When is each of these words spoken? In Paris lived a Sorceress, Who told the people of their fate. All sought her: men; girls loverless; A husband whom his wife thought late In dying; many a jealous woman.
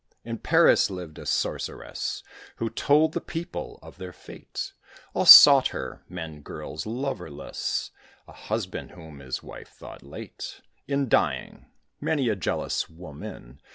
In 0.23 0.39
Paris 0.39 0.89
lived 0.89 1.19
a 1.19 1.27
Sorceress, 1.27 2.23
Who 2.55 2.71
told 2.71 3.13
the 3.13 3.21
people 3.21 3.77
of 3.83 3.99
their 3.99 4.11
fate. 4.11 4.73
All 5.13 5.27
sought 5.27 5.67
her: 5.67 6.01
men; 6.09 6.41
girls 6.41 6.87
loverless; 6.87 7.91
A 8.27 8.33
husband 8.33 8.93
whom 8.93 9.19
his 9.19 9.43
wife 9.43 9.69
thought 9.69 10.01
late 10.01 10.61
In 10.87 11.07
dying; 11.07 11.67
many 11.99 12.29
a 12.29 12.35
jealous 12.35 12.89
woman. 12.89 13.61